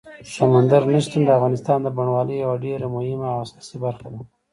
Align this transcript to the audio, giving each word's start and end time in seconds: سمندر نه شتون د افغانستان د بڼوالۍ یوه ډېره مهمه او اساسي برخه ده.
سمندر 0.35 0.81
نه 0.91 0.99
شتون 1.05 1.21
د 1.25 1.29
افغانستان 1.37 1.79
د 1.81 1.87
بڼوالۍ 1.97 2.35
یوه 2.43 2.55
ډېره 2.65 2.87
مهمه 2.95 3.27
او 3.33 3.39
اساسي 3.45 3.77
برخه 3.85 4.07
ده. 4.13 4.21